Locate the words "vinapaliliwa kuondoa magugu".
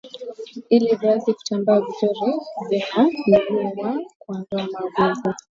2.69-5.33